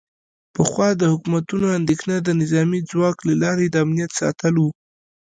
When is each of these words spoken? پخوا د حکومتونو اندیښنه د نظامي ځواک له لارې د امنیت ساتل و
پخوا 0.55 0.89
د 0.97 1.03
حکومتونو 1.13 1.67
اندیښنه 1.77 2.15
د 2.21 2.29
نظامي 2.41 2.79
ځواک 2.91 3.17
له 3.27 3.35
لارې 3.43 3.65
د 3.69 3.75
امنیت 3.85 4.11
ساتل 4.19 4.55
و 4.59 4.63